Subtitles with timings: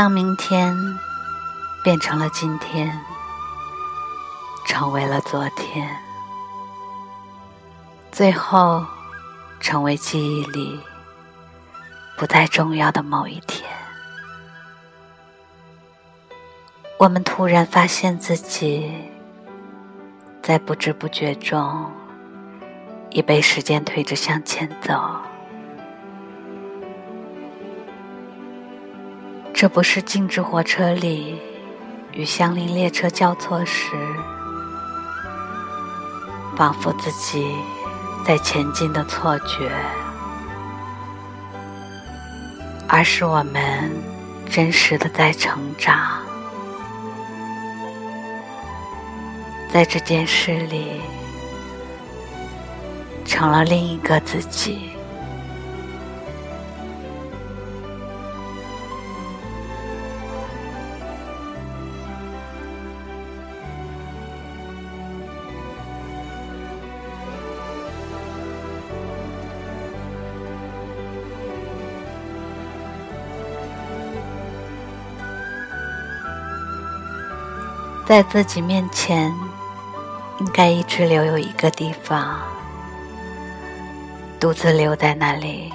[0.00, 0.74] 当明天
[1.84, 2.90] 变成了今天，
[4.64, 5.94] 成为了昨天，
[8.10, 8.82] 最后
[9.60, 10.80] 成为记忆里
[12.16, 13.70] 不再重要的某一天，
[16.96, 18.90] 我们突然发现自己
[20.42, 21.92] 在不知不觉中
[23.10, 24.98] 已被时间推着向前走。
[29.60, 31.38] 这不是静止火车里
[32.12, 33.92] 与相邻列车交错时，
[36.56, 37.54] 仿佛自己
[38.24, 39.70] 在前进的错觉，
[42.88, 43.92] 而是我们
[44.48, 46.22] 真实的在成长，
[49.70, 51.02] 在这件事里
[53.26, 54.92] 成了另一个自己。
[78.10, 79.32] 在自己面前，
[80.40, 82.40] 应该一直留有一个地方，
[84.40, 85.72] 独自留在那里，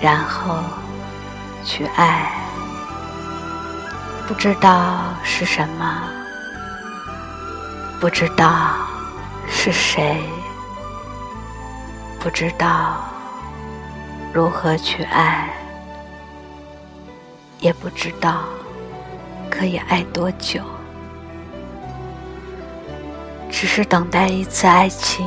[0.00, 0.62] 然后
[1.64, 2.30] 去爱。
[4.28, 6.08] 不知道是什么，
[8.00, 8.76] 不知道
[9.48, 10.22] 是谁，
[12.20, 12.98] 不知道
[14.32, 15.48] 如何去爱，
[17.58, 18.44] 也不知道。
[19.58, 20.62] 可以爱多久？
[23.50, 25.26] 只是等待一次爱情，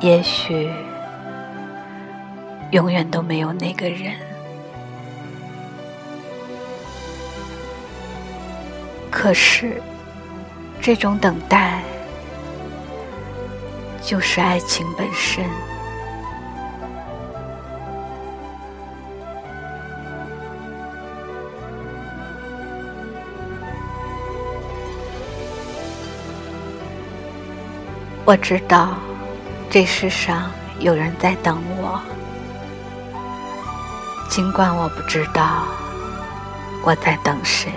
[0.00, 0.70] 也许
[2.72, 4.12] 永远都没有那个人。
[9.10, 9.80] 可是，
[10.82, 11.80] 这种等待
[14.02, 15.42] 就是爱情本身。
[28.26, 28.88] 我知道，
[29.70, 30.50] 这世上
[30.80, 32.00] 有人在等我，
[34.28, 35.62] 尽管我不知道
[36.82, 37.70] 我在等谁。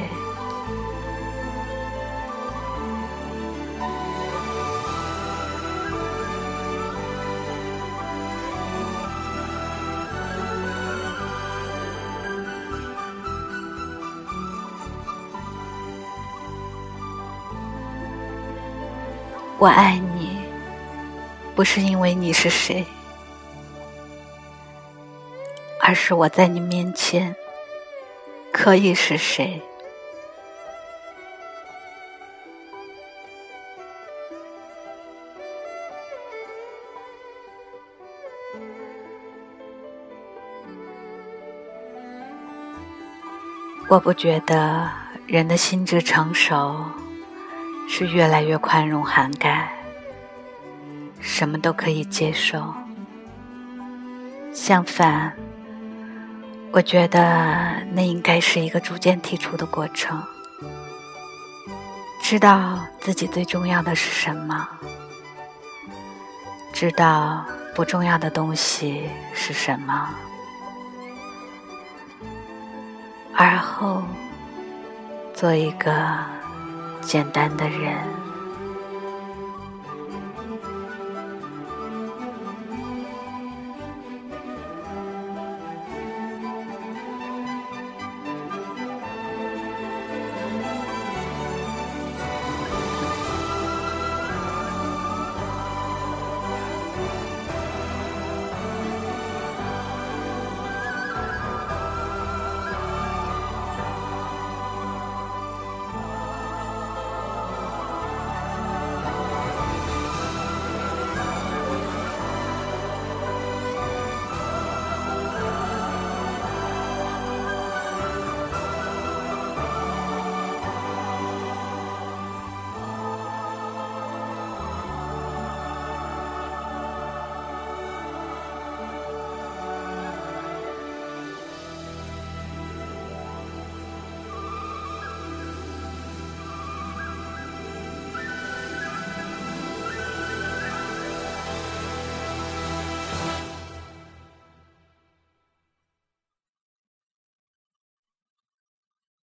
[19.60, 20.39] 我爱你。
[21.60, 22.86] 不是因为你是谁，
[25.82, 27.36] 而是我在你面前
[28.54, 29.62] 可以是谁。
[43.90, 44.90] 我不觉得
[45.28, 46.86] 人的心智成熟
[47.90, 49.79] 是越来越宽容涵盖。
[51.20, 52.74] 什么都可以接受。
[54.54, 55.34] 相反，
[56.72, 60.22] 我觉得那应该是一个逐渐提出的过程。
[62.22, 64.68] 知道自己最重要的是什么，
[66.74, 70.10] 知道不重要的东西是什么，
[73.36, 74.04] 而后
[75.34, 76.20] 做一个
[77.02, 77.98] 简单的人。